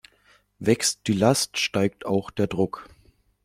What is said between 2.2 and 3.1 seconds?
der Druck.